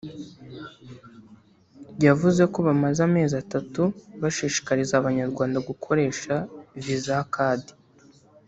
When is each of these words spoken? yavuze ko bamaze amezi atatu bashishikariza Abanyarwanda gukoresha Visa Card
yavuze 2.05 2.41
ko 2.53 2.57
bamaze 2.67 2.99
amezi 3.07 3.35
atatu 3.43 3.81
bashishikariza 4.21 4.93
Abanyarwanda 4.97 5.57
gukoresha 5.69 6.33
Visa 6.83 7.17
Card 7.33 7.65